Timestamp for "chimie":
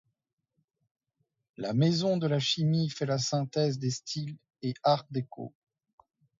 2.39-2.89